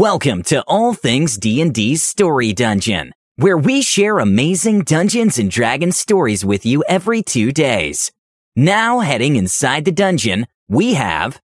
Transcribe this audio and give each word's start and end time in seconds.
Welcome 0.00 0.44
to 0.44 0.62
All 0.66 0.94
Things 0.94 1.36
D&D's 1.36 2.02
Story 2.02 2.54
Dungeon, 2.54 3.12
where 3.36 3.58
we 3.58 3.82
share 3.82 4.18
amazing 4.18 4.84
Dungeons 4.84 5.38
and 5.38 5.50
Dragons 5.50 5.98
stories 5.98 6.42
with 6.42 6.64
you 6.64 6.82
every 6.88 7.22
2 7.22 7.52
days. 7.52 8.10
Now 8.56 9.00
heading 9.00 9.36
inside 9.36 9.84
the 9.84 9.92
dungeon, 9.92 10.46
we 10.70 10.94
have 10.94 11.42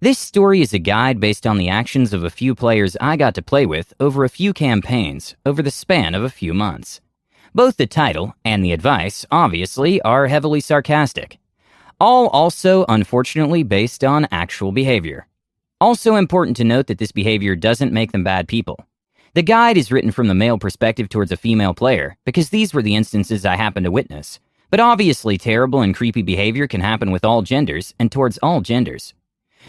This 0.00 0.18
story 0.18 0.62
is 0.62 0.74
a 0.74 0.80
guide 0.80 1.20
based 1.20 1.46
on 1.46 1.58
the 1.58 1.68
actions 1.68 2.12
of 2.12 2.24
a 2.24 2.30
few 2.30 2.56
players 2.56 2.96
I 3.00 3.16
got 3.16 3.36
to 3.36 3.40
play 3.40 3.66
with 3.66 3.94
over 4.00 4.24
a 4.24 4.28
few 4.28 4.52
campaigns 4.52 5.36
over 5.46 5.62
the 5.62 5.70
span 5.70 6.16
of 6.16 6.24
a 6.24 6.28
few 6.28 6.52
months. 6.52 7.00
Both 7.54 7.76
the 7.76 7.86
title 7.86 8.34
and 8.44 8.64
the 8.64 8.72
advice, 8.72 9.24
obviously, 9.30 10.02
are 10.02 10.26
heavily 10.26 10.58
sarcastic. 10.58 11.38
All 12.00 12.26
also, 12.30 12.84
unfortunately, 12.88 13.62
based 13.62 14.02
on 14.02 14.26
actual 14.32 14.72
behavior. 14.72 15.28
Also 15.82 16.14
important 16.14 16.56
to 16.58 16.62
note 16.62 16.86
that 16.86 16.98
this 16.98 17.10
behavior 17.10 17.56
doesn't 17.56 17.92
make 17.92 18.12
them 18.12 18.22
bad 18.22 18.46
people. 18.46 18.86
The 19.34 19.42
guide 19.42 19.76
is 19.76 19.90
written 19.90 20.12
from 20.12 20.28
the 20.28 20.32
male 20.32 20.56
perspective 20.56 21.08
towards 21.08 21.32
a 21.32 21.36
female 21.36 21.74
player 21.74 22.16
because 22.24 22.50
these 22.50 22.72
were 22.72 22.82
the 22.82 22.94
instances 22.94 23.44
I 23.44 23.56
happened 23.56 23.86
to 23.86 23.90
witness. 23.90 24.38
But 24.70 24.78
obviously, 24.78 25.38
terrible 25.38 25.80
and 25.80 25.92
creepy 25.92 26.22
behavior 26.22 26.68
can 26.68 26.82
happen 26.82 27.10
with 27.10 27.24
all 27.24 27.42
genders 27.42 27.94
and 27.98 28.12
towards 28.12 28.38
all 28.44 28.60
genders. 28.60 29.14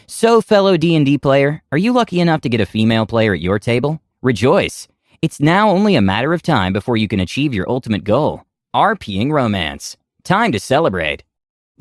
So, 0.05 0.39
fellow 0.39 0.77
D&D 0.77 1.17
player, 1.17 1.63
are 1.71 1.79
you 1.79 1.91
lucky 1.91 2.19
enough 2.19 2.41
to 2.41 2.49
get 2.49 2.61
a 2.61 2.67
female 2.67 3.07
player 3.07 3.33
at 3.33 3.41
your 3.41 3.57
table? 3.57 3.99
Rejoice! 4.21 4.87
It's 5.23 5.39
now 5.39 5.71
only 5.71 5.95
a 5.95 6.01
matter 6.13 6.31
of 6.31 6.43
time 6.43 6.73
before 6.73 6.95
you 6.95 7.07
can 7.07 7.21
achieve 7.21 7.55
your 7.55 7.67
ultimate 7.67 8.03
goal, 8.03 8.43
RPing 8.75 9.31
romance. 9.31 9.97
Time 10.23 10.51
to 10.51 10.59
celebrate. 10.59 11.23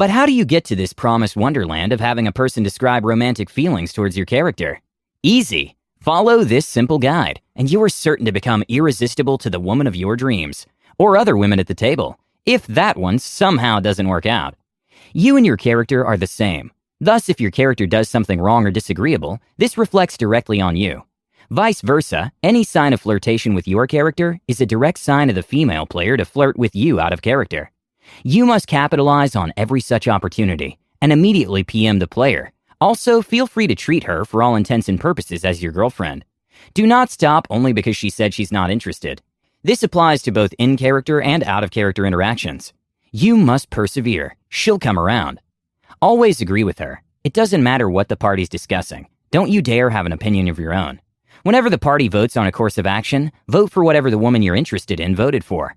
But 0.03 0.11
how 0.11 0.27
do 0.27 0.33
you 0.33 0.45
get 0.45 0.65
to 0.65 0.75
this 0.75 0.93
promised 0.93 1.37
wonderland 1.37 1.93
of 1.93 2.01
having 2.01 2.27
a 2.27 2.33
person 2.33 2.65
describe 2.65 3.05
romantic 3.05 3.49
feelings 3.49 3.93
towards 3.93 4.17
your 4.17 4.27
character? 4.27 4.81
Easy. 5.23 5.77
Follow 6.01 6.43
this 6.43 6.67
simple 6.67 6.99
guide, 6.99 7.41
and 7.55 7.71
you 7.71 7.81
are 7.85 7.89
certain 7.89 8.27
to 8.27 8.33
become 8.33 8.65
irresistible 8.69 9.39
to 9.39 9.49
the 9.49 9.61
woman 9.61 9.87
of 9.87 9.95
your 9.95 10.17
dreams, 10.17 10.67
or 10.99 11.17
other 11.17 11.37
women 11.37 11.61
at 11.61 11.69
the 11.69 11.83
table, 11.89 12.19
if 12.45 12.67
that 12.67 12.97
one 12.97 13.21
somehow 13.21 13.79
doesn't 13.79 14.09
work 14.09 14.27
out. 14.27 14.57
You 15.13 15.37
and 15.37 15.47
your 15.47 15.57
character 15.57 16.05
are 16.05 16.17
the 16.17 16.27
same. 16.27 16.73
Thus, 17.01 17.29
if 17.29 17.41
your 17.41 17.53
character 17.53 17.87
does 17.87 18.09
something 18.09 18.41
wrong 18.41 18.67
or 18.67 18.73
disagreeable, 18.73 19.39
this 19.57 19.79
reflects 19.79 20.19
directly 20.19 20.61
on 20.61 20.75
you. 20.75 21.05
Vice 21.49 21.81
versa, 21.81 22.33
any 22.43 22.65
sign 22.65 22.93
of 22.93 23.01
flirtation 23.01 23.55
with 23.55 23.69
your 23.69 23.87
character 23.87 24.41
is 24.49 24.61
a 24.61 24.67
direct 24.67 24.99
sign 24.99 25.29
of 25.29 25.37
the 25.37 25.45
female 25.45 25.87
player 25.87 26.17
to 26.17 26.25
flirt 26.25 26.59
with 26.59 26.75
you 26.75 26.99
out 26.99 27.13
of 27.13 27.23
character. 27.23 27.71
You 28.23 28.47
must 28.47 28.67
capitalize 28.67 29.37
on 29.37 29.53
every 29.57 29.81
such 29.81 30.09
opportunity 30.09 30.79
and 31.01 31.13
immediately 31.13 31.65
PM 31.65 31.99
the 31.99 32.07
player. 32.07 32.53
Also, 32.81 33.23
feel 33.23 33.47
free 33.47 33.67
to 33.67 33.75
treat 33.75 34.05
her 34.05 34.25
for 34.25 34.43
all 34.43 34.57
intents 34.57 34.89
and 34.89 35.01
purposes 35.01 35.45
as 35.45 35.63
your 35.63 35.73
girlfriend. 35.73 36.25
Do 36.75 36.87
not 36.87 37.11
stop 37.11 37.47
only 37.51 37.73
because 37.73 37.97
she 37.97 38.11
said 38.11 38.35
she's 38.35 38.53
not 38.53 38.71
interested. 38.71 39.23
This 39.63 39.83
applies 39.83 40.23
to 40.23 40.33
both 40.33 40.53
in 40.59 40.77
character 40.77 41.21
and 41.21 41.45
out 41.45 41.63
of 41.63 41.71
character 41.71 42.05
interactions. 42.05 42.73
You 43.13 43.37
must 43.37 43.71
persevere. 43.71 44.37
She'll 44.49 44.79
come 44.79 44.99
around. 44.99 45.41
Always 46.01 46.41
agree 46.41 46.65
with 46.65 46.79
her. 46.79 47.03
It 47.23 47.33
doesn't 47.33 47.63
matter 47.63 47.89
what 47.89 48.09
the 48.09 48.17
party's 48.17 48.49
discussing. 48.49 49.07
Don't 49.31 49.51
you 49.51 49.63
dare 49.63 49.91
have 49.91 50.07
an 50.07 50.13
opinion 50.13 50.49
of 50.49 50.59
your 50.59 50.75
own. 50.75 51.01
Whenever 51.45 51.71
the 51.71 51.79
party 51.79 52.09
votes 52.09 52.37
on 52.37 52.47
a 52.47 52.53
course 52.53 52.79
of 52.79 52.87
action, 52.87 53.31
vote 53.49 53.71
for 53.71 53.85
whatever 53.85 54.11
the 54.11 54.19
woman 54.19 54.43
you're 54.43 54.57
interested 54.57 54.99
in 54.99 55.15
voted 55.15 55.45
for. 55.45 55.77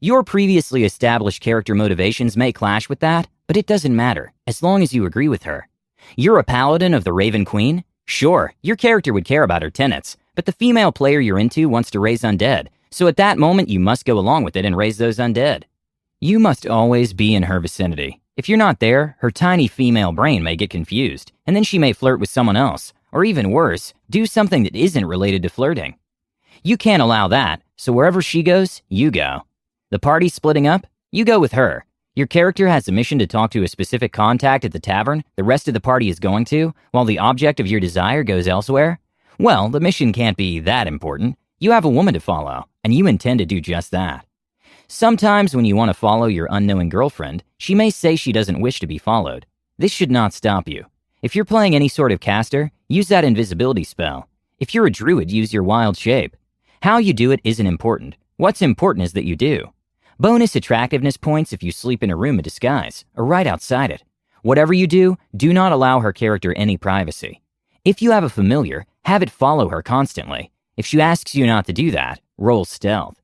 Your 0.00 0.22
previously 0.22 0.84
established 0.84 1.40
character 1.40 1.74
motivations 1.74 2.36
may 2.36 2.52
clash 2.52 2.86
with 2.86 3.00
that, 3.00 3.28
but 3.46 3.56
it 3.56 3.64
doesn't 3.64 3.96
matter, 3.96 4.34
as 4.46 4.62
long 4.62 4.82
as 4.82 4.92
you 4.92 5.06
agree 5.06 5.26
with 5.26 5.44
her. 5.44 5.70
You're 6.18 6.38
a 6.38 6.44
paladin 6.44 6.92
of 6.92 7.04
the 7.04 7.14
Raven 7.14 7.46
Queen? 7.46 7.82
Sure, 8.04 8.52
your 8.60 8.76
character 8.76 9.14
would 9.14 9.24
care 9.24 9.42
about 9.42 9.62
her 9.62 9.70
tenets, 9.70 10.18
but 10.34 10.44
the 10.44 10.52
female 10.52 10.92
player 10.92 11.18
you're 11.18 11.38
into 11.38 11.66
wants 11.70 11.90
to 11.92 11.98
raise 11.98 12.20
undead, 12.20 12.66
so 12.90 13.06
at 13.06 13.16
that 13.16 13.38
moment 13.38 13.70
you 13.70 13.80
must 13.80 14.04
go 14.04 14.18
along 14.18 14.44
with 14.44 14.54
it 14.54 14.66
and 14.66 14.76
raise 14.76 14.98
those 14.98 15.16
undead. 15.16 15.62
You 16.20 16.38
must 16.40 16.66
always 16.66 17.14
be 17.14 17.34
in 17.34 17.44
her 17.44 17.58
vicinity. 17.58 18.20
If 18.36 18.50
you're 18.50 18.58
not 18.58 18.80
there, 18.80 19.16
her 19.20 19.30
tiny 19.30 19.66
female 19.66 20.12
brain 20.12 20.42
may 20.42 20.56
get 20.56 20.68
confused, 20.68 21.32
and 21.46 21.56
then 21.56 21.64
she 21.64 21.78
may 21.78 21.94
flirt 21.94 22.20
with 22.20 22.28
someone 22.28 22.56
else, 22.56 22.92
or 23.12 23.24
even 23.24 23.50
worse, 23.50 23.94
do 24.10 24.26
something 24.26 24.64
that 24.64 24.76
isn't 24.76 25.06
related 25.06 25.42
to 25.44 25.48
flirting. 25.48 25.96
You 26.62 26.76
can't 26.76 27.00
allow 27.00 27.28
that, 27.28 27.62
so 27.76 27.94
wherever 27.94 28.20
she 28.20 28.42
goes, 28.42 28.82
you 28.90 29.10
go. 29.10 29.45
The 29.90 30.00
party's 30.00 30.34
splitting 30.34 30.66
up, 30.66 30.84
you 31.12 31.24
go 31.24 31.38
with 31.38 31.52
her. 31.52 31.86
Your 32.16 32.26
character 32.26 32.66
has 32.66 32.88
a 32.88 32.92
mission 32.92 33.20
to 33.20 33.26
talk 33.26 33.52
to 33.52 33.62
a 33.62 33.68
specific 33.68 34.12
contact 34.12 34.64
at 34.64 34.72
the 34.72 34.80
tavern 34.80 35.22
the 35.36 35.44
rest 35.44 35.68
of 35.68 35.74
the 35.74 35.80
party 35.80 36.08
is 36.08 36.18
going 36.18 36.44
to, 36.46 36.74
while 36.90 37.04
the 37.04 37.20
object 37.20 37.60
of 37.60 37.68
your 37.68 37.78
desire 37.78 38.24
goes 38.24 38.48
elsewhere? 38.48 38.98
Well, 39.38 39.68
the 39.68 39.78
mission 39.78 40.12
can't 40.12 40.36
be 40.36 40.58
that 40.60 40.88
important. 40.88 41.38
You 41.60 41.70
have 41.70 41.84
a 41.84 41.88
woman 41.88 42.14
to 42.14 42.20
follow, 42.20 42.68
and 42.82 42.92
you 42.92 43.06
intend 43.06 43.38
to 43.38 43.46
do 43.46 43.60
just 43.60 43.92
that. 43.92 44.26
Sometimes, 44.88 45.54
when 45.54 45.64
you 45.64 45.76
want 45.76 45.90
to 45.90 45.94
follow 45.94 46.26
your 46.26 46.48
unknowing 46.50 46.88
girlfriend, 46.88 47.44
she 47.56 47.74
may 47.74 47.90
say 47.90 48.16
she 48.16 48.32
doesn't 48.32 48.60
wish 48.60 48.80
to 48.80 48.88
be 48.88 48.98
followed. 48.98 49.46
This 49.78 49.92
should 49.92 50.10
not 50.10 50.32
stop 50.32 50.66
you. 50.66 50.86
If 51.22 51.36
you're 51.36 51.44
playing 51.44 51.76
any 51.76 51.88
sort 51.88 52.10
of 52.10 52.18
caster, 52.18 52.72
use 52.88 53.06
that 53.08 53.24
invisibility 53.24 53.84
spell. 53.84 54.28
If 54.58 54.74
you're 54.74 54.86
a 54.86 54.90
druid, 54.90 55.30
use 55.30 55.52
your 55.52 55.62
wild 55.62 55.96
shape. 55.96 56.36
How 56.82 56.98
you 56.98 57.12
do 57.12 57.30
it 57.30 57.40
isn't 57.44 57.66
important. 57.66 58.16
What's 58.36 58.62
important 58.62 59.04
is 59.04 59.12
that 59.12 59.24
you 59.24 59.36
do. 59.36 59.72
Bonus 60.18 60.56
attractiveness 60.56 61.18
points 61.18 61.52
if 61.52 61.62
you 61.62 61.70
sleep 61.70 62.02
in 62.02 62.10
a 62.10 62.16
room 62.16 62.38
in 62.38 62.42
disguise, 62.42 63.04
or 63.16 63.26
right 63.26 63.46
outside 63.46 63.90
it. 63.90 64.02
Whatever 64.40 64.72
you 64.72 64.86
do, 64.86 65.18
do 65.36 65.52
not 65.52 65.72
allow 65.72 66.00
her 66.00 66.12
character 66.12 66.54
any 66.54 66.78
privacy. 66.78 67.42
If 67.84 68.00
you 68.00 68.12
have 68.12 68.24
a 68.24 68.30
familiar, 68.30 68.86
have 69.04 69.22
it 69.22 69.28
follow 69.28 69.68
her 69.68 69.82
constantly. 69.82 70.50
If 70.74 70.86
she 70.86 71.02
asks 71.02 71.34
you 71.34 71.46
not 71.46 71.66
to 71.66 71.74
do 71.74 71.90
that, 71.90 72.20
roll 72.38 72.64
stealth. 72.64 73.20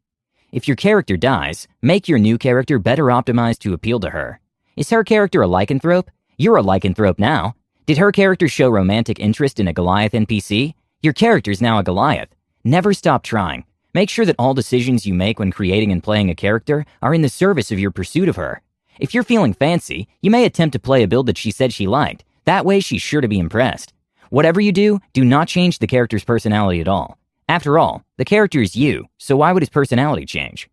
If 0.52 0.69
your 0.69 0.76
character 0.76 1.16
dies, 1.16 1.66
make 1.81 2.08
your 2.08 2.19
new 2.19 2.36
character 2.36 2.78
better 2.78 3.04
optimized 3.04 3.60
to 3.60 3.72
appeal 3.72 3.98
to 4.00 4.10
her. 4.10 4.41
Is 4.76 4.91
her 4.91 5.02
character 5.02 5.42
a 5.42 5.48
lycanthrope? 5.48 6.08
You're 6.36 6.58
a 6.58 6.62
lycanthrope 6.62 7.19
now. 7.19 7.54
Did 7.86 7.97
her 7.97 8.12
character 8.12 8.48
show 8.48 8.69
romantic 8.69 9.19
interest 9.19 9.58
in 9.58 9.66
a 9.66 9.72
Goliath 9.72 10.12
NPC? 10.12 10.75
Your 11.00 11.14
character's 11.14 11.62
now 11.62 11.78
a 11.78 11.82
Goliath. 11.82 12.34
Never 12.64 12.92
stop 12.92 13.22
trying. 13.22 13.64
Make 13.94 14.08
sure 14.08 14.25
that 14.25 14.36
all 14.38 14.54
decisions 14.54 15.04
you 15.04 15.12
make 15.12 15.38
when 15.38 15.50
creating 15.50 15.92
and 15.92 16.03
playing 16.03 16.30
a 16.30 16.34
character 16.34 16.86
are 17.03 17.12
in 17.12 17.20
the 17.20 17.28
service 17.28 17.70
of 17.70 17.78
your 17.78 17.91
pursuit 17.91 18.28
of 18.28 18.36
her. 18.36 18.62
If 18.98 19.12
you're 19.12 19.22
feeling 19.22 19.53
fancy, 19.53 20.08
you 20.22 20.30
may 20.30 20.47
attempt 20.47 20.72
to 20.72 20.78
play 20.78 21.03
a 21.03 21.08
build 21.08 21.26
that 21.26 21.36
she 21.36 21.50
said 21.50 21.72
she 21.72 21.86
liked. 21.86 22.25
That 22.44 22.64
way, 22.64 22.81
she's 22.81 23.02
sure 23.02 23.20
to 23.20 23.28
be 23.28 23.38
impressed. 23.38 23.92
Whatever 24.31 24.62
you 24.62 24.72
do, 24.72 24.98
do 25.12 25.25
not 25.25 25.47
change 25.47 25.78
the 25.78 25.86
character's 25.86 26.25
personality 26.25 26.81
at 26.81 26.88
all. 26.88 27.19
After 27.48 27.78
all, 27.78 28.02
the 28.16 28.25
character 28.25 28.62
is 28.62 28.75
you, 28.75 29.08
so 29.19 29.36
why 29.36 29.52
would 29.52 29.62
his 29.62 29.69
personality 29.69 30.25
change? 30.25 30.70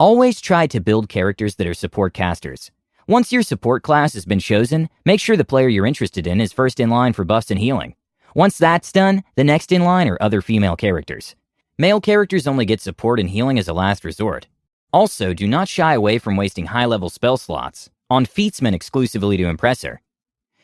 Always 0.00 0.40
try 0.40 0.66
to 0.68 0.80
build 0.80 1.10
characters 1.10 1.56
that 1.56 1.66
are 1.66 1.74
support 1.74 2.14
casters. 2.14 2.70
Once 3.06 3.30
your 3.30 3.42
support 3.42 3.82
class 3.82 4.14
has 4.14 4.24
been 4.24 4.38
chosen, 4.38 4.88
make 5.04 5.20
sure 5.20 5.36
the 5.36 5.44
player 5.44 5.68
you're 5.68 5.86
interested 5.86 6.26
in 6.26 6.40
is 6.40 6.52
first 6.52 6.80
in 6.80 6.88
line 6.88 7.12
for 7.12 7.24
buffs 7.24 7.50
and 7.50 7.60
healing. 7.60 7.94
Once 8.34 8.56
that's 8.56 8.92
done, 8.92 9.22
the 9.34 9.44
next 9.44 9.70
in 9.70 9.82
line 9.82 10.08
are 10.08 10.18
other 10.20 10.40
female 10.40 10.76
characters. 10.76 11.34
Male 11.80 12.00
characters 12.00 12.48
only 12.48 12.64
get 12.64 12.80
support 12.80 13.20
and 13.20 13.30
healing 13.30 13.56
as 13.56 13.68
a 13.68 13.72
last 13.72 14.04
resort. 14.04 14.48
Also, 14.92 15.32
do 15.32 15.46
not 15.46 15.68
shy 15.68 15.94
away 15.94 16.18
from 16.18 16.36
wasting 16.36 16.66
high 16.66 16.86
level 16.86 17.08
spell 17.08 17.36
slots 17.36 17.88
on 18.10 18.26
featsmen 18.26 18.74
exclusively 18.74 19.36
to 19.36 19.46
impress 19.46 19.82
her. 19.82 20.02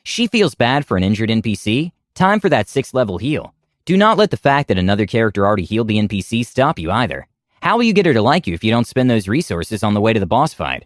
She 0.02 0.26
feels 0.26 0.56
bad 0.56 0.84
for 0.84 0.96
an 0.96 1.04
injured 1.04 1.30
NPC? 1.30 1.92
Time 2.16 2.40
for 2.40 2.48
that 2.48 2.66
6th 2.66 2.94
level 2.94 3.18
heal. 3.18 3.54
Do 3.84 3.96
not 3.96 4.18
let 4.18 4.32
the 4.32 4.36
fact 4.36 4.66
that 4.66 4.78
another 4.78 5.06
character 5.06 5.46
already 5.46 5.62
healed 5.62 5.86
the 5.86 5.98
NPC 5.98 6.44
stop 6.44 6.80
you 6.80 6.90
either. 6.90 7.28
How 7.62 7.76
will 7.76 7.84
you 7.84 7.92
get 7.92 8.06
her 8.06 8.12
to 8.12 8.22
like 8.22 8.48
you 8.48 8.54
if 8.54 8.64
you 8.64 8.72
don't 8.72 8.86
spend 8.86 9.08
those 9.08 9.28
resources 9.28 9.84
on 9.84 9.94
the 9.94 10.00
way 10.00 10.14
to 10.14 10.20
the 10.20 10.26
boss 10.26 10.52
fight? 10.52 10.84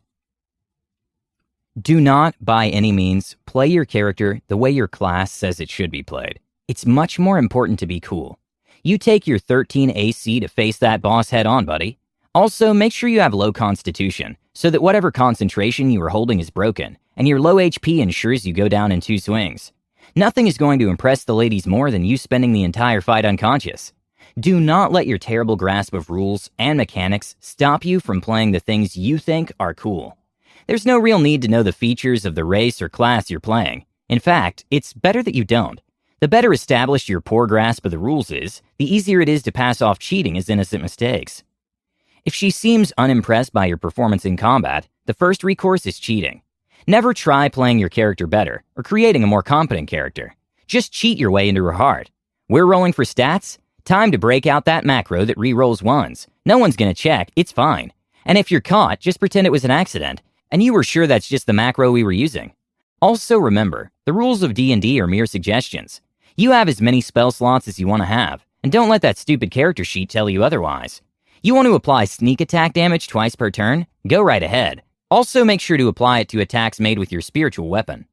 Do 1.81 2.03
not, 2.03 2.35
by 2.39 2.69
any 2.69 2.93
means, 2.93 3.37
play 3.47 3.69
your 3.69 3.87
character 3.87 4.43
the 4.49 4.59
way 4.59 4.71
your 4.71 4.89
class 4.89 5.33
says 5.33 5.59
it 5.59 5.71
should 5.71 5.91
be 5.91 6.03
played. 6.03 6.39
It's 6.67 6.85
much 6.85 7.19
more 7.19 7.39
important 7.39 7.79
to 7.79 7.87
be 7.87 7.99
cool. 7.99 8.38
You 8.83 8.99
take 8.99 9.27
your 9.27 9.39
13 9.39 9.91
AC 9.91 10.41
to 10.41 10.49
face 10.49 10.79
that 10.79 11.03
boss 11.03 11.31
head 11.31 11.47
on, 11.47 11.65
buddy. 11.65 11.99
Also, 12.35 12.73
make 12.73 12.93
sure 12.93 13.09
you 13.09 13.21
have 13.21 13.35
low 13.35 13.53
constitution, 13.53 14.37
so 14.55 14.71
that 14.71 14.83
whatever 14.83 15.11
concentration 15.11 15.91
you 15.91 16.01
are 16.03 16.11
holding 16.11 16.39
is 16.39 16.51
broken, 16.51 16.97
and 17.17 17.27
your 17.27 17.41
low 17.41 17.57
HP 17.57 17.99
ensures 17.99 18.47
you 18.47 18.53
go 18.53 18.69
down 18.69 18.93
in 18.93 19.01
two 19.01 19.19
swings. 19.19 19.73
Nothing 20.15 20.47
is 20.47 20.57
going 20.57 20.79
to 20.79 20.89
impress 20.89 21.25
the 21.25 21.35
ladies 21.35 21.67
more 21.67 21.91
than 21.91 22.05
you 22.05 22.17
spending 22.17 22.53
the 22.53 22.65
entire 22.65 23.01
fight 23.01 23.25
unconscious. 23.25 23.93
Do 24.39 24.61
not 24.61 24.93
let 24.93 25.07
your 25.07 25.19
terrible 25.19 25.57
grasp 25.57 25.95
of 25.95 26.11
rules 26.11 26.51
and 26.59 26.77
mechanics 26.77 27.35
stop 27.41 27.85
you 27.85 27.99
from 27.99 28.21
playing 28.21 28.53
the 28.53 28.61
things 28.61 28.97
you 28.97 29.19
think 29.19 29.53
are 29.59 29.75
cool. 29.75 30.17
There's 30.69 30.87
no 30.87 30.99
real 30.99 31.19
need 31.19 31.43
to 31.43 31.49
know 31.49 31.63
the 31.63 31.73
features 31.73 32.25
of 32.25 32.35
the 32.35 32.45
race 32.45 32.81
or 32.81 32.89
class 32.89 33.31
you're 33.31 33.41
playing. 33.41 33.85
In 34.09 34.21
fact, 34.21 34.65
it's 34.71 34.93
better 34.93 35.23
that 35.23 35.35
you 35.35 35.45
don't. 35.45 35.81
The 36.21 36.27
better 36.27 36.53
established 36.53 37.09
your 37.09 37.21
poor 37.21 37.47
grasp 37.47 37.85
of 37.85 37.93
the 37.93 37.99
rules 37.99 38.33
is, 38.33 38.61
the 38.77 38.93
easier 38.93 39.21
it 39.21 39.29
is 39.29 39.41
to 39.45 39.53
pass 39.53 39.81
off 39.81 40.01
cheating 40.01 40.37
as 40.37 40.49
innocent 40.49 40.83
mistakes. 40.83 41.45
If 42.25 42.35
she 42.35 42.51
seems 42.51 42.93
unimpressed 42.99 43.53
by 43.53 43.67
your 43.67 43.77
performance 43.77 44.25
in 44.25 44.37
combat, 44.37 44.89
the 45.07 45.15
first 45.15 45.45
recourse 45.45 45.87
is 45.87 46.01
cheating. 46.01 46.43
Never 46.89 47.15
try 47.15 47.49
playing 47.49 47.79
your 47.79 47.89
character 47.89 48.27
better 48.27 48.65
or 48.75 48.83
creating 48.83 49.23
a 49.23 49.29
more 49.29 49.45
competent 49.45 49.89
character. 49.89 50.35
Just 50.67 50.93
cheat 50.93 51.19
your 51.19 51.31
way 51.31 51.49
into 51.49 51.65
her 51.65 51.73
heart. 51.73 52.11
We're 52.49 52.67
rolling 52.67 52.95
for 52.95 53.05
stats? 53.05 53.59
Time 53.85 54.11
to 54.11 54.19
break 54.19 54.45
out 54.45 54.65
that 54.65 54.85
macro 54.85 55.25
that 55.25 55.39
re-rolls 55.39 55.85
ones. 55.85 56.27
No 56.45 56.59
one's 56.59 56.77
gonna 56.77 56.95
check, 56.95 57.31
it's 57.37 57.53
fine. 57.53 57.93
And 58.25 58.37
if 58.37 58.51
you're 58.51 58.61
caught, 58.61 58.99
just 58.99 59.21
pretend 59.21 59.47
it 59.47 59.53
was 59.53 59.65
an 59.65 59.71
accident, 59.71 60.21
and 60.51 60.65
you 60.65 60.73
were 60.73 60.83
sure 60.83 61.07
that's 61.07 61.29
just 61.29 61.47
the 61.47 61.53
macro 61.53 61.93
we 61.93 62.03
were 62.03 62.11
using. 62.11 62.55
Also 63.01 63.39
remember, 63.39 63.93
the 64.05 64.13
rules 64.13 64.43
of 64.43 64.55
D&D 64.55 65.01
are 65.01 65.07
mere 65.07 65.25
suggestions. 65.25 66.01
You 66.41 66.53
have 66.53 66.69
as 66.69 66.81
many 66.81 67.01
spell 67.01 67.33
slots 67.33 67.67
as 67.67 67.81
you 67.81 67.89
want 67.89 68.03
to 68.03 68.07
have, 68.07 68.47
and 68.63 68.71
don't 68.71 68.89
let 68.89 69.03
that 69.03 69.19
stupid 69.19 69.51
character 69.51 69.85
sheet 69.85 70.09
tell 70.09 70.31
you 70.31 70.45
otherwise. 70.45 71.03
You 71.43 71.53
want 71.53 71.67
to 71.67 71.75
apply 71.75 72.05
sneak 72.05 72.41
attack 72.41 72.75
damage 72.75 73.09
twice 73.09 73.35
per 73.35 73.51
turn? 73.51 73.89
Go 74.07 74.23
right 74.23 74.41
ahead. 74.41 74.83
Also 75.11 75.45
make 75.45 75.61
sure 75.61 75.77
to 75.77 75.89
apply 75.89 76.21
it 76.21 76.29
to 76.29 76.41
attacks 76.41 76.79
made 76.79 76.97
with 76.97 77.11
your 77.11 77.23
spiritual 77.23 77.69
weapon. 77.69 78.07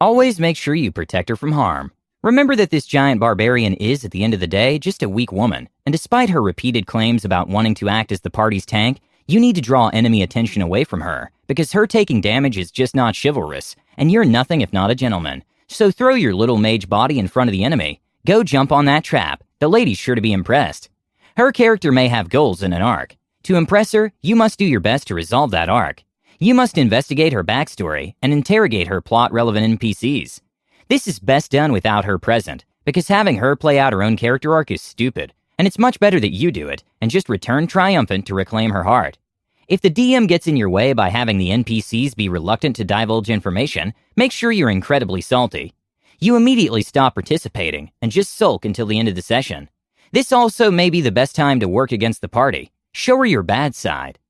Always 0.00 0.40
make 0.40 0.56
sure 0.56 0.74
you 0.74 0.90
protect 0.90 1.28
her 1.28 1.36
from 1.36 1.52
harm. 1.52 1.92
Remember 2.20 2.56
that 2.56 2.70
this 2.70 2.84
giant 2.84 3.20
barbarian 3.20 3.74
is, 3.74 4.04
at 4.04 4.10
the 4.10 4.24
end 4.24 4.34
of 4.34 4.40
the 4.40 4.48
day, 4.48 4.80
just 4.80 5.04
a 5.04 5.08
weak 5.08 5.30
woman, 5.30 5.68
and 5.84 5.92
despite 5.92 6.30
her 6.30 6.42
repeated 6.42 6.88
claims 6.88 7.24
about 7.24 7.48
wanting 7.48 7.76
to 7.76 7.88
act 7.88 8.10
as 8.10 8.22
the 8.22 8.28
party's 8.28 8.66
tank, 8.66 8.98
you 9.28 9.38
need 9.38 9.54
to 9.54 9.60
draw 9.60 9.86
enemy 9.90 10.24
attention 10.24 10.62
away 10.62 10.82
from 10.82 11.02
her, 11.02 11.30
because 11.46 11.70
her 11.70 11.86
taking 11.86 12.20
damage 12.20 12.58
is 12.58 12.72
just 12.72 12.96
not 12.96 13.16
chivalrous, 13.16 13.76
and 13.96 14.10
you're 14.10 14.24
nothing 14.24 14.62
if 14.62 14.72
not 14.72 14.90
a 14.90 14.96
gentleman. 14.96 15.44
So 15.68 15.90
throw 15.90 16.14
your 16.14 16.34
little 16.34 16.58
mage 16.58 16.88
body 16.88 17.18
in 17.18 17.28
front 17.28 17.48
of 17.48 17.52
the 17.52 17.64
enemy. 17.64 18.00
Go 18.26 18.42
jump 18.42 18.72
on 18.72 18.84
that 18.84 19.04
trap. 19.04 19.42
The 19.58 19.68
lady's 19.68 19.98
sure 19.98 20.14
to 20.14 20.20
be 20.20 20.32
impressed. 20.32 20.88
Her 21.36 21.52
character 21.52 21.92
may 21.92 22.08
have 22.08 22.28
goals 22.28 22.62
in 22.62 22.72
an 22.72 22.82
arc. 22.82 23.16
To 23.44 23.56
impress 23.56 23.92
her, 23.92 24.12
you 24.22 24.36
must 24.36 24.58
do 24.58 24.64
your 24.64 24.80
best 24.80 25.06
to 25.08 25.14
resolve 25.14 25.50
that 25.50 25.68
arc. 25.68 26.02
You 26.38 26.54
must 26.54 26.78
investigate 26.78 27.32
her 27.32 27.44
backstory 27.44 28.14
and 28.20 28.32
interrogate 28.32 28.88
her 28.88 29.00
plot 29.00 29.32
relevant 29.32 29.80
NPCs. 29.80 30.40
This 30.88 31.06
is 31.08 31.18
best 31.18 31.52
done 31.52 31.72
without 31.72 32.04
her 32.04 32.18
present, 32.18 32.64
because 32.84 33.08
having 33.08 33.36
her 33.36 33.56
play 33.56 33.78
out 33.78 33.92
her 33.92 34.02
own 34.02 34.16
character 34.16 34.54
arc 34.54 34.70
is 34.70 34.82
stupid, 34.82 35.32
and 35.58 35.66
it's 35.66 35.78
much 35.78 35.98
better 35.98 36.20
that 36.20 36.34
you 36.34 36.52
do 36.52 36.68
it 36.68 36.84
and 37.00 37.10
just 37.10 37.28
return 37.28 37.66
triumphant 37.66 38.26
to 38.26 38.34
reclaim 38.34 38.70
her 38.70 38.84
heart. 38.84 39.18
If 39.68 39.80
the 39.80 39.90
DM 39.90 40.28
gets 40.28 40.46
in 40.46 40.56
your 40.56 40.70
way 40.70 40.92
by 40.92 41.08
having 41.08 41.38
the 41.38 41.50
NPCs 41.50 42.14
be 42.14 42.28
reluctant 42.28 42.76
to 42.76 42.84
divulge 42.84 43.28
information, 43.28 43.94
make 44.14 44.30
sure 44.30 44.52
you're 44.52 44.70
incredibly 44.70 45.20
salty. 45.20 45.72
You 46.20 46.36
immediately 46.36 46.82
stop 46.82 47.14
participating 47.14 47.90
and 48.00 48.12
just 48.12 48.36
sulk 48.36 48.64
until 48.64 48.86
the 48.86 48.96
end 48.96 49.08
of 49.08 49.16
the 49.16 49.22
session. 49.22 49.68
This 50.12 50.30
also 50.30 50.70
may 50.70 50.88
be 50.88 51.00
the 51.00 51.10
best 51.10 51.34
time 51.34 51.58
to 51.58 51.66
work 51.66 51.90
against 51.90 52.20
the 52.20 52.28
party. 52.28 52.70
Show 52.92 53.16
her 53.16 53.26
your 53.26 53.42
bad 53.42 53.74
side. 53.74 54.20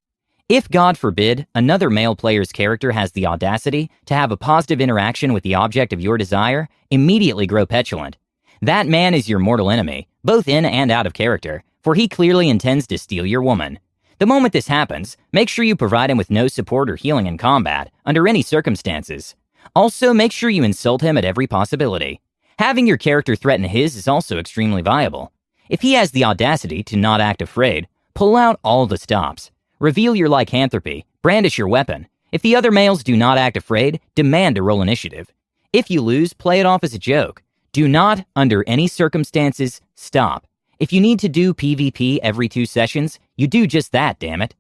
If, 0.49 0.71
God 0.71 0.97
forbid, 0.97 1.47
another 1.55 1.91
male 1.91 2.17
player's 2.17 2.50
character 2.50 2.93
has 2.93 3.12
the 3.12 3.27
audacity 3.27 3.91
to 4.06 4.15
have 4.15 4.32
a 4.32 4.39
positive 4.39 4.81
interaction 4.81 5.35
with 5.35 5.43
the 5.43 5.55
object 5.55 5.93
of 5.93 6.00
your 6.00 6.17
desire, 6.17 6.67
immediately 6.91 7.47
grow 7.47 7.67
petulant. 7.67 8.17
That 8.62 8.87
man 8.87 9.12
is 9.12 9.29
your 9.29 9.39
mortal 9.39 9.71
enemy, 9.71 10.09
both 10.25 10.49
in 10.49 10.65
and 10.65 10.91
out 10.91 11.06
of 11.06 11.12
character, 11.12 11.62
for 11.82 11.94
he 11.94 12.09
clearly 12.09 12.49
intends 12.49 12.87
to 12.87 12.97
steal 12.97 13.27
your 13.27 13.43
woman. 13.43 13.81
The 14.19 14.27
moment 14.27 14.55
this 14.55 14.69
happens, 14.69 15.19
make 15.31 15.51
sure 15.51 15.65
you 15.65 15.77
provide 15.77 16.11
him 16.11 16.17
with 16.17 16.31
no 16.31 16.49
support 16.49 16.89
or 16.89 16.97
healing 16.97 17.27
in 17.27 17.37
combat, 17.37 17.91
under 18.07 18.27
any 18.27 18.41
circumstances. 18.41 19.35
Also, 19.75 20.15
make 20.15 20.33
sure 20.33 20.49
you 20.49 20.65
insult 20.65 21.03
him 21.03 21.19
at 21.19 21.25
every 21.25 21.47
possibility. 21.47 22.21
Having 22.59 22.87
your 22.87 22.97
character 22.97 23.37
threaten 23.37 23.67
his 23.67 23.95
is 23.95 24.09
also 24.09 24.39
extremely 24.39 24.81
viable. 24.81 25.33
If 25.69 25.83
he 25.83 25.93
has 25.95 26.13
the 26.13 26.25
audacity 26.25 26.83
to 26.85 26.97
not 26.97 27.21
act 27.21 27.43
afraid, 27.43 27.89
pull 28.15 28.37
out 28.37 28.59
all 28.65 28.87
the 28.87 28.97
stops. 28.97 29.51
Reveal 29.79 30.15
your 30.15 30.31
lycanthropy, 30.31 31.05
brandish 31.21 31.59
your 31.59 31.69
weapon. 31.69 32.07
If 32.33 32.41
the 32.41 32.57
other 32.57 32.71
males 32.71 33.03
do 33.03 33.17
not 33.17 33.37
act 33.37 33.59
afraid, 33.59 34.01
demand 34.15 34.57
a 34.57 34.63
roll 34.63 34.81
initiative. 34.81 35.31
If 35.75 35.91
you 35.91 36.01
lose, 36.01 36.33
play 36.33 36.59
it 36.59 36.67
off 36.67 36.83
as 36.85 36.95
a 36.95 36.99
joke. 36.99 37.43
Do 37.73 37.87
not, 37.87 38.25
under 38.35 38.65
any 38.67 38.89
circumstances, 38.89 39.83
stop. 39.95 40.47
If 40.78 40.93
you 40.93 41.00
need 41.00 41.19
to 41.20 41.28
do 41.31 41.55
PvP 41.55 42.19
every 42.23 42.50
two 42.50 42.67
sessions, 42.67 43.19
you 43.34 43.46
do 43.46 43.67
just 43.67 43.93
that, 43.93 44.19
damn 44.19 44.43
it. 44.43 44.55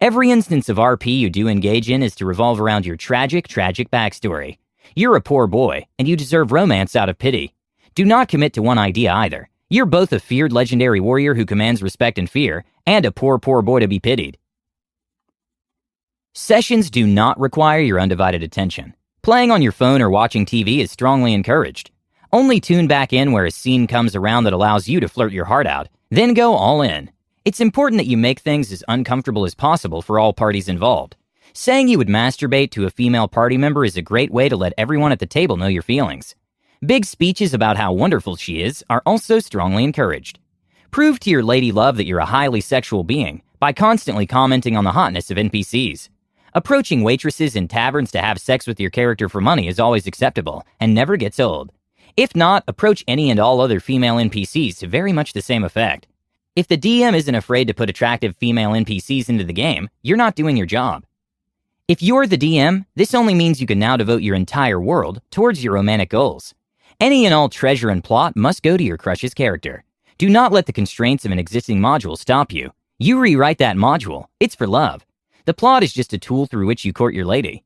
Every 0.00 0.32
instance 0.32 0.68
of 0.68 0.76
RP 0.76 1.16
you 1.16 1.30
do 1.30 1.46
engage 1.46 1.88
in 1.88 2.02
is 2.02 2.16
to 2.16 2.26
revolve 2.26 2.60
around 2.60 2.84
your 2.84 2.96
tragic, 2.96 3.46
tragic 3.46 3.88
backstory. 3.88 4.58
You're 4.96 5.14
a 5.14 5.20
poor 5.20 5.46
boy, 5.46 5.86
and 6.00 6.08
you 6.08 6.16
deserve 6.16 6.50
romance 6.50 6.96
out 6.96 7.08
of 7.08 7.18
pity. 7.18 7.54
Do 7.94 8.04
not 8.04 8.26
commit 8.26 8.54
to 8.54 8.62
one 8.62 8.78
idea 8.78 9.12
either. 9.12 9.48
You're 9.70 9.86
both 9.86 10.12
a 10.12 10.18
feared 10.18 10.52
legendary 10.52 10.98
warrior 10.98 11.34
who 11.34 11.46
commands 11.46 11.80
respect 11.80 12.18
and 12.18 12.28
fear, 12.28 12.64
and 12.84 13.06
a 13.06 13.12
poor, 13.12 13.38
poor 13.38 13.62
boy 13.62 13.78
to 13.78 13.86
be 13.86 14.00
pitied. 14.00 14.38
Sessions 16.34 16.90
do 16.90 17.06
not 17.06 17.38
require 17.38 17.80
your 17.80 18.00
undivided 18.00 18.42
attention. 18.42 18.94
Playing 19.22 19.52
on 19.52 19.62
your 19.62 19.70
phone 19.70 20.02
or 20.02 20.10
watching 20.10 20.44
TV 20.44 20.78
is 20.78 20.90
strongly 20.90 21.32
encouraged. 21.32 21.92
Only 22.34 22.60
tune 22.60 22.86
back 22.86 23.12
in 23.12 23.32
where 23.32 23.44
a 23.44 23.50
scene 23.50 23.86
comes 23.86 24.16
around 24.16 24.44
that 24.44 24.54
allows 24.54 24.88
you 24.88 25.00
to 25.00 25.08
flirt 25.08 25.32
your 25.32 25.44
heart 25.44 25.66
out, 25.66 25.88
then 26.08 26.32
go 26.32 26.54
all 26.54 26.80
in. 26.80 27.10
It's 27.44 27.60
important 27.60 27.98
that 27.98 28.06
you 28.06 28.16
make 28.16 28.40
things 28.40 28.72
as 28.72 28.82
uncomfortable 28.88 29.44
as 29.44 29.54
possible 29.54 30.00
for 30.00 30.18
all 30.18 30.32
parties 30.32 30.66
involved. 30.66 31.14
Saying 31.52 31.88
you 31.88 31.98
would 31.98 32.08
masturbate 32.08 32.70
to 32.70 32.86
a 32.86 32.90
female 32.90 33.28
party 33.28 33.58
member 33.58 33.84
is 33.84 33.98
a 33.98 34.02
great 34.02 34.30
way 34.30 34.48
to 34.48 34.56
let 34.56 34.72
everyone 34.78 35.12
at 35.12 35.18
the 35.18 35.26
table 35.26 35.58
know 35.58 35.66
your 35.66 35.82
feelings. 35.82 36.34
Big 36.86 37.04
speeches 37.04 37.52
about 37.52 37.76
how 37.76 37.92
wonderful 37.92 38.36
she 38.36 38.62
is 38.62 38.82
are 38.88 39.02
also 39.04 39.38
strongly 39.38 39.84
encouraged. 39.84 40.38
Prove 40.90 41.20
to 41.20 41.28
your 41.28 41.42
lady 41.42 41.70
love 41.70 41.98
that 41.98 42.06
you're 42.06 42.18
a 42.18 42.24
highly 42.24 42.62
sexual 42.62 43.04
being 43.04 43.42
by 43.60 43.74
constantly 43.74 44.26
commenting 44.26 44.74
on 44.74 44.84
the 44.84 44.92
hotness 44.92 45.30
of 45.30 45.36
NPCs. 45.36 46.08
Approaching 46.54 47.02
waitresses 47.02 47.54
in 47.54 47.68
taverns 47.68 48.10
to 48.12 48.22
have 48.22 48.40
sex 48.40 48.66
with 48.66 48.80
your 48.80 48.90
character 48.90 49.28
for 49.28 49.42
money 49.42 49.68
is 49.68 49.78
always 49.78 50.06
acceptable 50.06 50.66
and 50.80 50.94
never 50.94 51.18
gets 51.18 51.38
old. 51.38 51.72
If 52.16 52.36
not, 52.36 52.64
approach 52.68 53.04
any 53.08 53.30
and 53.30 53.40
all 53.40 53.60
other 53.60 53.80
female 53.80 54.16
NPCs 54.16 54.78
to 54.78 54.86
very 54.86 55.12
much 55.12 55.32
the 55.32 55.40
same 55.40 55.64
effect. 55.64 56.06
If 56.54 56.68
the 56.68 56.76
DM 56.76 57.14
isn't 57.14 57.34
afraid 57.34 57.68
to 57.68 57.74
put 57.74 57.88
attractive 57.88 58.36
female 58.36 58.72
NPCs 58.72 59.30
into 59.30 59.44
the 59.44 59.54
game, 59.54 59.88
you're 60.02 60.18
not 60.18 60.34
doing 60.34 60.56
your 60.56 60.66
job. 60.66 61.04
If 61.88 62.02
you're 62.02 62.26
the 62.26 62.36
DM, 62.36 62.84
this 62.94 63.14
only 63.14 63.34
means 63.34 63.60
you 63.60 63.66
can 63.66 63.78
now 63.78 63.96
devote 63.96 64.22
your 64.22 64.36
entire 64.36 64.80
world 64.80 65.22
towards 65.30 65.64
your 65.64 65.74
romantic 65.74 66.10
goals. 66.10 66.54
Any 67.00 67.24
and 67.24 67.34
all 67.34 67.48
treasure 67.48 67.88
and 67.88 68.04
plot 68.04 68.36
must 68.36 68.62
go 68.62 68.76
to 68.76 68.84
your 68.84 68.98
crush's 68.98 69.32
character. 69.32 69.82
Do 70.18 70.28
not 70.28 70.52
let 70.52 70.66
the 70.66 70.72
constraints 70.72 71.24
of 71.24 71.32
an 71.32 71.38
existing 71.38 71.80
module 71.80 72.18
stop 72.18 72.52
you. 72.52 72.72
You 72.98 73.18
rewrite 73.18 73.58
that 73.58 73.76
module. 73.76 74.26
It's 74.38 74.54
for 74.54 74.66
love. 74.66 75.04
The 75.46 75.54
plot 75.54 75.82
is 75.82 75.92
just 75.92 76.12
a 76.12 76.18
tool 76.18 76.46
through 76.46 76.66
which 76.66 76.84
you 76.84 76.92
court 76.92 77.14
your 77.14 77.24
lady. 77.24 77.64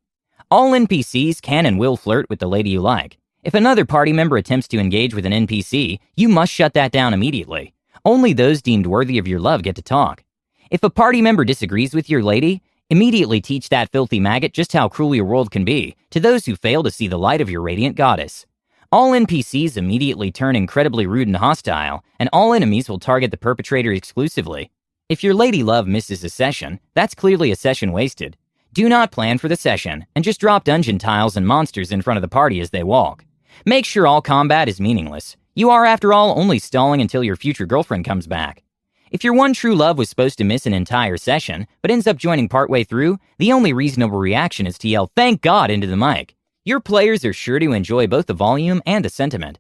All 0.50 0.70
NPCs 0.70 1.42
can 1.42 1.66
and 1.66 1.78
will 1.78 1.96
flirt 1.96 2.30
with 2.30 2.38
the 2.38 2.48
lady 2.48 2.70
you 2.70 2.80
like. 2.80 3.18
If 3.46 3.54
another 3.54 3.84
party 3.84 4.12
member 4.12 4.36
attempts 4.36 4.66
to 4.66 4.80
engage 4.80 5.14
with 5.14 5.24
an 5.24 5.30
NPC, 5.30 6.00
you 6.16 6.28
must 6.28 6.52
shut 6.52 6.74
that 6.74 6.90
down 6.90 7.14
immediately. 7.14 7.74
Only 8.04 8.32
those 8.32 8.60
deemed 8.60 8.88
worthy 8.88 9.18
of 9.18 9.28
your 9.28 9.38
love 9.38 9.62
get 9.62 9.76
to 9.76 9.82
talk. 9.82 10.24
If 10.68 10.82
a 10.82 10.90
party 10.90 11.22
member 11.22 11.44
disagrees 11.44 11.94
with 11.94 12.10
your 12.10 12.24
lady, 12.24 12.60
immediately 12.90 13.40
teach 13.40 13.68
that 13.68 13.92
filthy 13.92 14.18
maggot 14.18 14.52
just 14.52 14.72
how 14.72 14.88
cruel 14.88 15.14
your 15.14 15.26
world 15.26 15.52
can 15.52 15.64
be 15.64 15.94
to 16.10 16.18
those 16.18 16.46
who 16.46 16.56
fail 16.56 16.82
to 16.82 16.90
see 16.90 17.06
the 17.06 17.20
light 17.20 17.40
of 17.40 17.48
your 17.48 17.62
radiant 17.62 17.94
goddess. 17.94 18.46
All 18.90 19.12
NPCs 19.12 19.76
immediately 19.76 20.32
turn 20.32 20.56
incredibly 20.56 21.06
rude 21.06 21.28
and 21.28 21.36
hostile, 21.36 22.02
and 22.18 22.28
all 22.32 22.52
enemies 22.52 22.88
will 22.88 22.98
target 22.98 23.30
the 23.30 23.36
perpetrator 23.36 23.92
exclusively. 23.92 24.72
If 25.08 25.22
your 25.22 25.34
lady 25.34 25.62
love 25.62 25.86
misses 25.86 26.24
a 26.24 26.30
session, 26.30 26.80
that's 26.94 27.14
clearly 27.14 27.52
a 27.52 27.56
session 27.56 27.92
wasted. 27.92 28.36
Do 28.72 28.88
not 28.88 29.12
plan 29.12 29.38
for 29.38 29.46
the 29.46 29.54
session, 29.54 30.04
and 30.16 30.24
just 30.24 30.40
drop 30.40 30.64
dungeon 30.64 30.98
tiles 30.98 31.36
and 31.36 31.46
monsters 31.46 31.92
in 31.92 32.02
front 32.02 32.18
of 32.18 32.22
the 32.22 32.28
party 32.28 32.60
as 32.60 32.70
they 32.70 32.82
walk. 32.82 33.24
Make 33.64 33.84
sure 33.84 34.06
all 34.06 34.20
combat 34.20 34.68
is 34.68 34.80
meaningless. 34.80 35.36
You 35.54 35.70
are, 35.70 35.84
after 35.86 36.12
all, 36.12 36.38
only 36.38 36.58
stalling 36.58 37.00
until 37.00 37.24
your 37.24 37.36
future 37.36 37.66
girlfriend 37.66 38.04
comes 38.04 38.26
back. 38.26 38.62
If 39.10 39.24
your 39.24 39.34
one 39.34 39.54
true 39.54 39.74
love 39.74 39.96
was 39.96 40.08
supposed 40.10 40.36
to 40.38 40.44
miss 40.44 40.66
an 40.66 40.74
entire 40.74 41.16
session, 41.16 41.66
but 41.80 41.90
ends 41.90 42.06
up 42.06 42.16
joining 42.16 42.48
partway 42.48 42.84
through, 42.84 43.18
the 43.38 43.52
only 43.52 43.72
reasonable 43.72 44.18
reaction 44.18 44.66
is 44.66 44.76
to 44.78 44.88
yell, 44.88 45.10
Thank 45.14 45.40
God, 45.40 45.70
into 45.70 45.86
the 45.86 45.96
mic. 45.96 46.34
Your 46.64 46.80
players 46.80 47.24
are 47.24 47.32
sure 47.32 47.60
to 47.60 47.72
enjoy 47.72 48.08
both 48.08 48.26
the 48.26 48.34
volume 48.34 48.82
and 48.84 49.04
the 49.04 49.08
sentiment. 49.08 49.58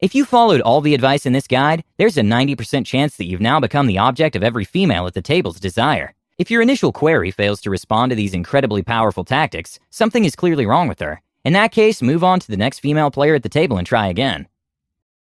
If 0.00 0.14
you 0.14 0.24
followed 0.24 0.60
all 0.60 0.80
the 0.80 0.94
advice 0.94 1.26
in 1.26 1.32
this 1.32 1.46
guide, 1.46 1.84
there's 1.96 2.16
a 2.16 2.22
90% 2.22 2.84
chance 2.84 3.16
that 3.16 3.26
you've 3.26 3.40
now 3.40 3.60
become 3.60 3.86
the 3.86 3.98
object 3.98 4.36
of 4.36 4.42
every 4.42 4.64
female 4.64 5.06
at 5.06 5.14
the 5.14 5.22
table's 5.22 5.58
desire. 5.58 6.14
If 6.36 6.50
your 6.50 6.62
initial 6.62 6.92
query 6.92 7.30
fails 7.30 7.60
to 7.62 7.70
respond 7.70 8.10
to 8.10 8.16
these 8.16 8.34
incredibly 8.34 8.82
powerful 8.82 9.24
tactics, 9.24 9.80
something 9.90 10.24
is 10.24 10.36
clearly 10.36 10.66
wrong 10.66 10.86
with 10.86 11.00
her. 11.00 11.20
In 11.44 11.52
that 11.52 11.72
case, 11.72 12.02
move 12.02 12.24
on 12.24 12.40
to 12.40 12.48
the 12.48 12.56
next 12.56 12.80
female 12.80 13.10
player 13.10 13.34
at 13.34 13.42
the 13.42 13.48
table 13.48 13.78
and 13.78 13.86
try 13.86 14.08
again. 14.08 14.48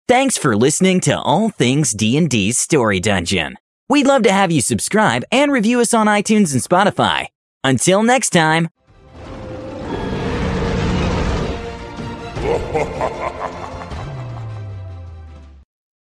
Thanks 0.08 0.38
for 0.38 0.56
listening 0.56 1.01
to 1.01 1.20
All 1.20 1.50
Things 1.50 1.94
D&D's 1.94 2.58
Story 2.58 3.00
Dungeon. 3.00 3.58
We'd 3.89 4.08
love 4.08 4.24
to 4.24 4.32
have 4.32 4.51
you 4.51 4.62
subscribe 4.62 5.24
and 5.32 5.51
review 5.51 5.82
us 5.82 5.94
on 5.94 6.08
iTunes 6.08 6.53
and 6.53 6.63
Spotify. 6.63 7.27
Until 7.63 8.01
next 8.03 8.32
time. 8.32 8.70